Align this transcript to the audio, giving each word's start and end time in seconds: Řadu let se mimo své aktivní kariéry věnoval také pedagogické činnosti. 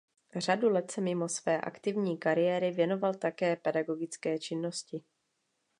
Řadu 0.35 0.69
let 0.69 0.91
se 0.91 1.01
mimo 1.01 1.29
své 1.29 1.61
aktivní 1.61 2.17
kariéry 2.17 2.71
věnoval 2.71 3.13
také 3.13 3.55
pedagogické 3.55 4.39
činnosti. 4.39 5.03